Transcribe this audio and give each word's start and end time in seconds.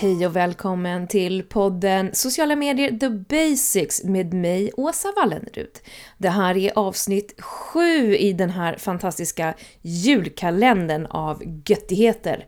Hej 0.00 0.26
och 0.26 0.36
välkommen 0.36 1.06
till 1.08 1.42
podden 1.42 2.10
Sociala 2.12 2.56
medier 2.56 2.98
The 2.98 3.08
Basics 3.10 4.04
med 4.04 4.34
mig, 4.34 4.70
Åsa 4.76 5.12
Wallenrud. 5.16 5.70
Det 6.18 6.28
här 6.28 6.56
är 6.56 6.78
avsnitt 6.78 7.40
7 7.40 8.16
i 8.16 8.32
den 8.32 8.50
här 8.50 8.76
fantastiska 8.76 9.54
julkalendern 9.82 11.06
av 11.06 11.42
göttigheter. 11.66 12.46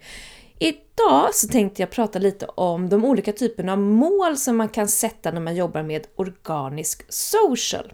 Idag 0.59 1.35
så 1.35 1.49
tänkte 1.49 1.83
jag 1.83 1.91
prata 1.91 2.19
lite 2.19 2.47
om 2.47 2.89
de 2.89 3.05
olika 3.05 3.33
typerna 3.33 3.73
av 3.73 3.79
mål 3.79 4.37
som 4.37 4.57
man 4.57 4.69
kan 4.69 4.89
sätta 4.89 5.31
när 5.31 5.41
man 5.41 5.57
jobbar 5.57 5.83
med 5.83 6.07
organisk 6.17 7.13
social. 7.13 7.93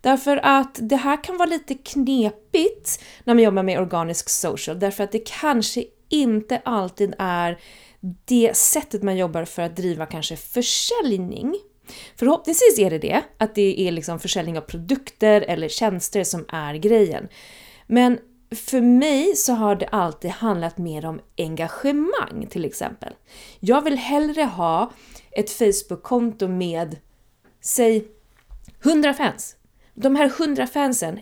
Därför 0.00 0.40
att 0.42 0.78
det 0.82 0.96
här 0.96 1.24
kan 1.24 1.36
vara 1.36 1.48
lite 1.48 1.74
knepigt 1.74 3.04
när 3.24 3.34
man 3.34 3.44
jobbar 3.44 3.62
med 3.62 3.80
organisk 3.80 4.28
social, 4.28 4.78
därför 4.78 5.04
att 5.04 5.12
det 5.12 5.28
kanske 5.40 5.84
inte 6.08 6.62
alltid 6.64 7.14
är 7.18 7.58
det 8.24 8.56
sättet 8.56 9.02
man 9.02 9.16
jobbar 9.16 9.44
för 9.44 9.62
att 9.62 9.76
driva 9.76 10.06
kanske 10.06 10.36
försäljning. 10.36 11.54
Förhoppningsvis 12.16 12.78
är 12.78 12.90
det 12.90 12.98
det, 12.98 13.22
att 13.38 13.54
det 13.54 13.88
är 13.88 13.92
liksom 13.92 14.20
försäljning 14.20 14.58
av 14.58 14.62
produkter 14.62 15.40
eller 15.40 15.68
tjänster 15.68 16.24
som 16.24 16.44
är 16.48 16.74
grejen. 16.74 17.28
Men 17.86 18.18
för 18.50 18.80
mig 18.80 19.36
så 19.36 19.52
har 19.52 19.76
det 19.76 19.86
alltid 19.86 20.30
handlat 20.30 20.78
mer 20.78 21.04
om 21.04 21.20
engagemang 21.38 22.46
till 22.50 22.64
exempel. 22.64 23.12
Jag 23.60 23.82
vill 23.82 23.98
hellre 23.98 24.42
ha 24.42 24.92
ett 25.30 25.50
Facebook-konto 25.50 26.48
med, 26.48 26.96
säg 27.60 28.08
100 28.84 29.14
fans. 29.14 29.56
De 29.94 30.16
här 30.16 30.26
100 30.40 30.66
fansen 30.66 31.20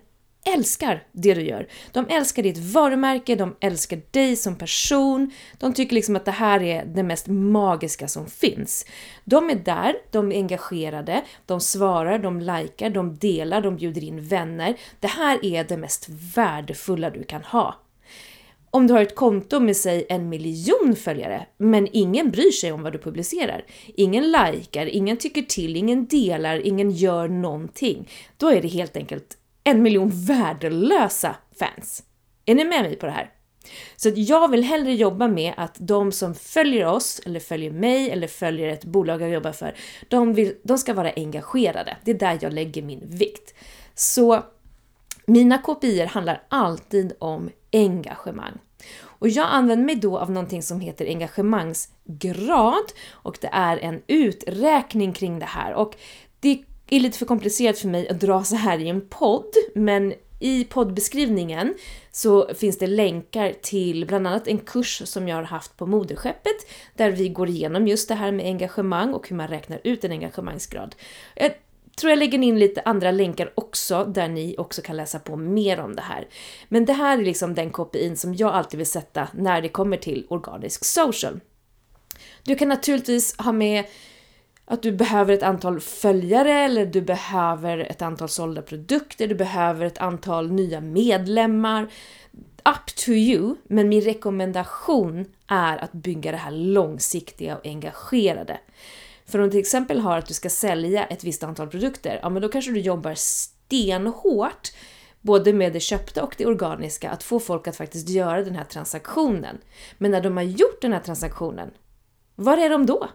älskar 0.55 1.03
det 1.13 1.35
du 1.35 1.43
gör. 1.43 1.69
De 1.93 2.07
älskar 2.09 2.43
ditt 2.43 2.59
varumärke, 2.59 3.35
de 3.35 3.57
älskar 3.61 4.01
dig 4.11 4.37
som 4.37 4.57
person. 4.57 5.31
De 5.59 5.75
tycker 5.75 5.95
liksom 5.95 6.16
att 6.16 6.25
det 6.25 6.30
här 6.30 6.63
är 6.63 6.85
det 6.85 7.03
mest 7.03 7.27
magiska 7.27 8.09
som 8.09 8.27
finns. 8.27 8.87
De 9.25 9.51
är 9.51 9.55
där, 9.55 9.95
de 10.11 10.33
är 10.33 10.37
engagerade, 10.37 11.23
de 11.47 11.61
svarar, 11.61 12.19
de 12.19 12.41
likar, 12.41 12.91
de 12.91 13.16
delar, 13.16 13.61
de 13.61 13.77
bjuder 13.77 14.05
in 14.05 14.29
vänner. 14.29 14.77
Det 15.01 15.09
här 15.09 15.45
är 15.45 15.65
det 15.65 15.77
mest 15.77 16.07
värdefulla 16.37 17.10
du 17.10 17.25
kan 17.25 17.43
ha. 17.43 17.75
Om 18.71 18.87
du 18.87 18.95
har 18.95 19.03
ett 19.03 19.16
konto 19.16 19.60
med 19.60 19.77
sig 19.77 20.07
en 20.09 20.29
miljon 20.29 20.97
följare, 20.97 21.47
men 21.59 21.88
ingen 21.93 22.31
bryr 22.31 22.51
sig 22.51 22.73
om 22.73 22.83
vad 22.83 22.93
du 22.93 22.99
publicerar, 22.99 23.65
ingen 23.87 24.33
likar, 24.33 24.87
ingen 24.87 25.16
tycker 25.16 25.43
till, 25.43 25.77
ingen 25.77 26.07
delar, 26.07 26.66
ingen 26.66 26.91
gör 26.91 27.29
någonting, 27.29 28.09
då 28.37 28.49
är 28.49 28.63
det 28.63 28.69
helt 28.69 28.97
enkelt 28.97 29.37
en 29.67 29.83
miljon 29.83 30.11
värdelösa 30.15 31.37
fans. 31.59 32.03
Är 32.45 32.55
ni 32.55 32.65
med 32.65 32.83
mig 32.83 32.97
på 32.97 33.07
det 33.07 33.13
här? 33.13 33.31
Så 33.97 34.13
jag 34.15 34.51
vill 34.51 34.63
hellre 34.63 34.95
jobba 34.95 35.29
med 35.29 35.55
att 35.57 35.77
de 35.79 36.13
som 36.13 36.35
följer 36.35 36.87
oss, 36.87 37.21
eller 37.27 37.41
följer 37.41 37.71
mig, 37.71 38.11
eller 38.11 38.29
följer 38.29 38.69
ett 38.69 38.85
bolag 38.85 39.23
jag 39.23 39.31
jobbar 39.31 39.53
för, 39.53 39.75
de, 40.09 40.35
vill, 40.35 40.55
de 40.63 40.79
ska 40.79 40.95
vara 40.95 41.13
engagerade. 41.17 41.97
Det 42.05 42.11
är 42.11 42.19
där 42.19 42.39
jag 42.41 42.53
lägger 42.53 42.83
min 42.83 43.03
vikt. 43.07 43.55
Så 43.95 44.43
mina 45.27 45.59
kopior 45.59 46.07
handlar 46.07 46.43
alltid 46.49 47.13
om 47.19 47.51
engagemang. 47.73 48.59
Och 49.03 49.29
jag 49.29 49.49
använder 49.51 49.87
mig 49.87 49.95
då 49.95 50.19
av 50.19 50.31
någonting 50.31 50.63
som 50.63 50.81
heter 50.81 51.07
engagemangsgrad 51.07 52.93
och 53.11 53.39
det 53.41 53.51
är 53.53 53.79
en 53.79 54.03
uträkning 54.07 55.13
kring 55.13 55.39
det 55.39 55.47
här. 55.47 55.75
Och 55.75 55.97
det 56.41 56.65
är 56.90 57.01
lite 57.01 57.18
för 57.18 57.26
komplicerat 57.26 57.79
för 57.79 57.88
mig 57.88 58.09
att 58.09 58.20
dra 58.20 58.45
så 58.45 58.56
här 58.56 58.79
i 58.79 58.88
en 58.88 59.09
podd, 59.09 59.54
men 59.74 60.15
i 60.40 60.65
poddbeskrivningen 60.65 61.74
så 62.12 62.54
finns 62.54 62.79
det 62.79 62.87
länkar 62.87 63.52
till 63.62 64.06
bland 64.06 64.26
annat 64.26 64.48
en 64.48 64.59
kurs 64.59 65.03
som 65.04 65.28
jag 65.28 65.37
har 65.37 65.42
haft 65.42 65.76
på 65.76 65.87
Moderskeppet 65.87 66.56
där 66.94 67.10
vi 67.10 67.28
går 67.28 67.48
igenom 67.48 67.88
just 67.88 68.09
det 68.09 68.14
här 68.14 68.32
med 68.32 68.47
engagemang 68.47 69.14
och 69.14 69.28
hur 69.28 69.37
man 69.37 69.48
räknar 69.48 69.80
ut 69.84 70.04
en 70.04 70.12
engagemangsgrad. 70.12 70.94
Jag 71.34 71.52
tror 71.96 72.10
jag 72.10 72.19
lägger 72.19 72.42
in 72.42 72.58
lite 72.58 72.82
andra 72.84 73.10
länkar 73.10 73.52
också 73.54 74.04
där 74.04 74.28
ni 74.28 74.54
också 74.58 74.82
kan 74.82 74.96
läsa 74.96 75.19
på 75.19 75.36
mer 75.36 75.80
om 75.80 75.96
det 75.96 76.02
här. 76.02 76.28
Men 76.69 76.84
det 76.84 76.92
här 76.92 77.19
är 77.19 77.22
liksom 77.22 77.54
den 77.54 77.70
KPIn 77.70 78.16
som 78.16 78.34
jag 78.34 78.54
alltid 78.54 78.78
vill 78.78 78.86
sätta 78.86 79.28
när 79.34 79.62
det 79.62 79.69
kommer 79.69 79.96
till 79.96 80.26
organisk 80.28 80.84
social. 80.84 81.41
Du 82.42 82.54
kan 82.54 82.69
naturligtvis 82.69 83.36
ha 83.38 83.52
med 83.52 83.84
att 84.66 84.82
du 84.82 84.93
behöver 84.93 85.34
ett 85.34 85.43
antal 85.43 85.81
följare 85.81 86.53
eller 86.53 86.87
du 86.87 87.00
behöver 87.00 87.78
ett 87.78 88.03
antal 88.03 88.28
sålda 88.28 88.62
produkter, 88.62 89.28
du 89.28 89.34
behöver 89.34 89.87
ett 89.87 89.99
antal 89.99 90.53
nya 90.53 90.81
medlemmar. 90.81 91.82
Up 92.65 92.97
to 92.97 93.10
you, 93.10 93.55
men 93.65 93.88
min 93.88 94.00
rekommendation 94.00 95.25
är 95.47 95.84
att 95.84 95.93
bygga 95.93 96.31
det 96.31 96.37
här 96.37 96.50
långsiktiga 96.50 97.56
och 97.56 97.66
engagerade. 97.66 98.59
För 99.26 99.38
om 99.38 99.44
du 99.44 99.50
till 99.50 99.60
exempel 99.60 100.00
har 100.00 100.19
att 100.19 100.26
du 100.26 100.34
ska 100.34 100.50
sälja 100.50 101.05
ett 101.05 101.25
visst 101.25 101.43
antal 101.43 101.69
produkter, 101.69 102.19
ja 102.22 102.28
men 102.28 102.43
då 102.43 102.49
kanske 102.49 102.71
du 102.71 102.81
jobbar 102.81 103.15
stenhårt 103.15 104.72
både 105.21 105.53
med 105.53 105.72
det 105.72 105.81
köpta 105.81 106.22
och 106.22 106.34
det 106.38 106.47
organiska, 106.47 107.10
att 107.10 107.22
få 107.22 107.41
folk 107.41 107.69
att 107.69 107.76
faktiskt 107.76 108.09
göra 108.09 108.44
den 108.44 108.55
här 108.55 108.65
transaktionen. 108.65 109.59
Men 109.99 110.10
när 110.10 110.21
de 110.21 110.37
har 110.37 110.44
gjort 110.44 110.82
den 110.82 110.93
här 110.93 111.00
transaktionen, 111.00 111.71
var 112.34 112.56
är 112.56 112.71
de 112.71 112.87
då? 112.87 113.09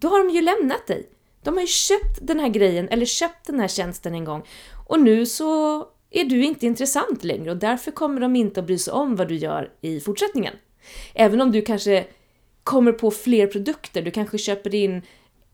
Då 0.00 0.08
har 0.08 0.24
de 0.24 0.34
ju 0.34 0.40
lämnat 0.40 0.86
dig. 0.86 1.08
De 1.42 1.54
har 1.54 1.60
ju 1.60 1.66
köpt 1.66 2.18
den 2.22 2.40
här 2.40 2.48
grejen 2.48 2.88
eller 2.88 3.06
köpt 3.06 3.46
den 3.46 3.60
här 3.60 3.68
tjänsten 3.68 4.14
en 4.14 4.24
gång 4.24 4.42
och 4.86 5.00
nu 5.00 5.26
så 5.26 5.78
är 6.10 6.24
du 6.24 6.44
inte 6.44 6.66
intressant 6.66 7.24
längre 7.24 7.50
och 7.50 7.56
därför 7.56 7.90
kommer 7.90 8.20
de 8.20 8.36
inte 8.36 8.60
att 8.60 8.66
bry 8.66 8.78
sig 8.78 8.92
om 8.92 9.16
vad 9.16 9.28
du 9.28 9.36
gör 9.36 9.72
i 9.80 10.00
fortsättningen. 10.00 10.54
Även 11.14 11.40
om 11.40 11.52
du 11.52 11.62
kanske 11.62 12.06
kommer 12.64 12.92
på 12.92 13.10
fler 13.10 13.46
produkter, 13.46 14.02
du 14.02 14.10
kanske 14.10 14.38
köper 14.38 14.74
in 14.74 15.02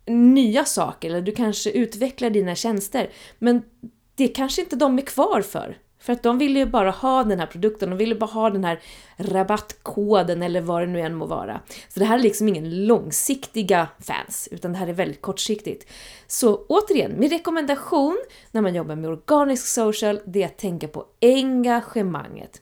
nya 0.07 0.65
saker 0.65 1.11
eller 1.11 1.21
du 1.21 1.33
kanske 1.33 1.71
utvecklar 1.71 2.31
dina 2.31 2.55
tjänster. 2.55 3.11
Men 3.39 3.63
det 4.15 4.29
kanske 4.29 4.63
inte 4.63 4.77
de 4.77 4.99
är 4.99 5.03
kvar 5.03 5.43
för. 5.43 5.79
För 6.07 6.13
att 6.13 6.23
de 6.23 6.39
ville 6.39 6.59
ju 6.59 6.67
bara 6.67 6.91
ha 6.91 7.25
den 7.25 7.41
här 7.41 7.47
produkten, 7.47 7.91
de 7.91 7.97
ville 7.97 8.15
bara 8.15 8.31
ha 8.31 8.51
den 8.51 8.65
här 8.65 8.81
rabattkoden 9.17 10.43
eller 10.43 10.61
vad 10.61 10.83
det 10.83 10.87
nu 10.87 11.01
än 11.01 11.15
må 11.15 11.27
vara. 11.27 11.61
Så 11.89 12.01
det 12.01 12.07
här 12.07 12.19
är 12.19 12.23
liksom 12.23 12.49
ingen 12.49 12.87
långsiktiga 12.87 13.89
fans, 14.01 14.49
utan 14.51 14.73
det 14.73 14.79
här 14.79 14.87
är 14.87 14.93
väldigt 14.93 15.23
kortsiktigt. 15.23 15.91
Så 16.27 16.57
återigen, 16.69 17.15
min 17.19 17.31
rekommendation 17.31 18.19
när 18.51 18.61
man 18.61 18.75
jobbar 18.75 18.97
med 18.97 19.11
organisk 19.11 19.67
social, 19.67 20.21
det 20.25 20.43
är 20.43 20.47
att 20.47 20.59
tänka 20.59 20.89
på 20.89 21.05
engagemanget. 21.21 22.61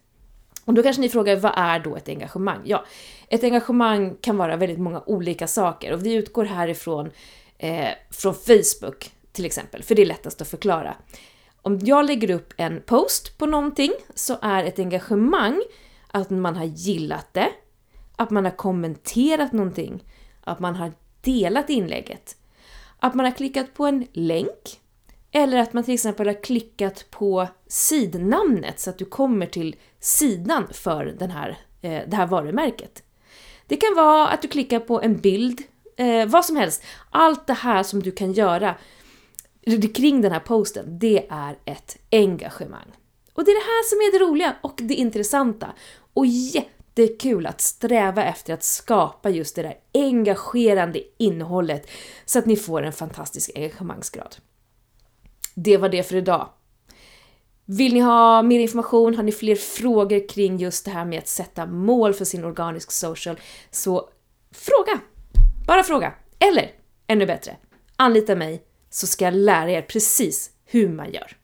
Och 0.65 0.75
då 0.75 0.83
kanske 0.83 1.03
ni 1.03 1.09
frågar, 1.09 1.37
vad 1.37 1.53
är 1.57 1.79
då 1.79 1.97
ett 1.97 2.09
engagemang? 2.09 2.61
Ja, 2.65 2.85
ett 3.29 3.45
engagemang 3.45 4.17
kan 4.21 4.37
vara 4.37 4.57
väldigt 4.57 4.79
många 4.79 5.03
olika 5.07 5.47
saker 5.47 5.93
och 5.93 6.07
vi 6.07 6.15
utgår 6.15 6.45
härifrån 6.45 7.11
eh, 7.59 7.89
från 8.11 8.35
Facebook 8.35 9.11
till 9.33 9.45
exempel, 9.45 9.83
för 9.83 9.95
det 9.95 10.03
är 10.03 10.07
lättast 10.07 10.41
att 10.41 10.49
förklara. 10.49 10.97
Om 11.67 11.79
jag 11.83 12.07
lägger 12.07 12.31
upp 12.31 12.55
en 12.57 12.83
post 12.87 13.39
på 13.39 13.47
någonting 13.47 13.93
så 14.15 14.37
är 14.43 14.65
ett 14.65 14.79
engagemang 14.79 15.63
att 16.09 16.31
man 16.31 16.57
har 16.57 16.65
gillat 16.65 17.35
det, 17.35 17.49
att 18.17 18.31
man 18.31 18.45
har 18.45 18.57
kommenterat 18.57 19.53
någonting, 19.53 20.05
att 20.41 20.61
man 20.61 20.77
har 20.77 20.93
delat 21.21 21.71
inlägget, 21.71 22.37
att 22.99 23.15
man 23.15 23.27
har 23.27 23.33
klickat 23.33 23.75
på 23.75 23.87
en 23.87 24.07
länk 24.13 24.81
eller 25.33 25.59
att 25.59 25.73
man 25.73 25.85
till 25.85 25.95
exempel 25.95 26.27
har 26.27 26.43
klickat 26.43 27.07
på 27.11 27.49
sidnamnet 27.67 28.81
så 28.81 28.91
att 28.91 28.99
du 28.99 29.05
kommer 29.05 29.47
till 29.47 29.77
sidan 30.01 30.67
för 30.73 31.05
den 31.19 31.31
här, 31.31 31.59
eh, 31.83 32.03
det 32.07 32.17
här 32.17 32.27
varumärket. 32.27 33.03
Det 33.67 33.77
kan 33.77 33.95
vara 33.97 34.29
att 34.29 34.43
du 34.43 34.49
klickar 34.49 34.81
på 34.81 35.03
en 35.03 35.17
bild, 35.17 35.63
eh, 35.97 36.27
vad 36.27 36.45
som 36.45 36.57
helst. 36.57 36.85
Allt 37.11 37.47
det 37.47 37.53
här 37.53 37.83
som 37.83 38.03
du 38.03 38.11
kan 38.11 38.33
göra 38.33 38.75
kring 39.95 40.21
den 40.21 40.33
här 40.33 40.41
posten, 40.41 40.99
det 40.99 41.27
är 41.31 41.59
ett 41.65 41.99
engagemang. 42.11 42.97
Och 43.33 43.45
det 43.45 43.51
är 43.51 43.55
det 43.55 43.61
här 43.61 43.89
som 43.89 43.99
är 43.99 44.19
det 44.19 44.25
roliga 44.25 44.57
och 44.63 44.79
det 44.83 44.95
intressanta. 44.95 45.73
Och 46.15 46.27
jättekul 46.27 47.47
att 47.47 47.61
sträva 47.61 48.25
efter 48.25 48.55
att 48.55 48.63
skapa 48.63 49.31
just 49.31 49.57
det 49.57 49.63
där 49.63 49.75
engagerande 49.95 51.01
innehållet 51.19 51.91
så 52.25 52.39
att 52.39 52.47
ni 52.47 52.57
får 52.57 52.83
en 52.83 52.93
fantastisk 52.93 53.51
engagemangsgrad. 53.55 54.37
Det 55.55 55.77
var 55.77 55.89
det 55.89 56.03
för 56.03 56.17
idag. 56.17 56.49
Vill 57.67 57.95
ni 57.95 58.01
ha 58.01 58.43
mer 58.43 58.61
information, 58.61 59.15
har 59.15 59.23
ni 59.23 59.33
fler 59.33 59.57
frågor 59.57 60.29
kring 60.29 60.57
just 60.57 60.85
det 60.85 60.91
här 60.91 61.05
med 61.05 61.19
att 61.19 61.29
sätta 61.29 61.67
mål 61.67 62.15
för 62.15 62.25
sin 62.25 62.45
organisk 62.45 62.93
social, 62.93 63.41
så 63.71 64.09
fråga! 64.53 65.01
Bara 65.67 65.83
fråga! 65.83 66.13
Eller, 66.39 66.71
ännu 67.07 67.27
bättre, 67.27 67.57
anlita 67.97 68.35
mig 68.35 68.63
så 68.95 69.07
ska 69.07 69.25
jag 69.25 69.35
lära 69.35 69.71
er 69.71 69.83
precis 69.83 70.51
hur 70.65 70.89
man 70.89 71.13
gör. 71.13 71.37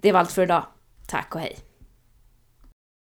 Det 0.00 0.12
var 0.12 0.20
allt 0.20 0.32
för 0.32 0.42
idag. 0.42 0.66
Tack 1.06 1.34
och 1.34 1.40
hej! 1.40 1.69